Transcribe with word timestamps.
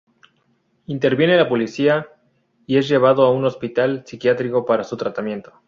Interviene 0.87 1.37
la 1.37 1.47
policía 1.47 2.07
y 2.65 2.77
es 2.77 2.89
llevado 2.89 3.21
a 3.23 3.31
un 3.31 3.45
hospital 3.45 4.01
psiquiátrico 4.03 4.65
para 4.65 4.83
su 4.83 4.97
tratamiento. 4.97 5.53